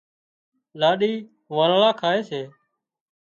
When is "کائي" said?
2.01-2.21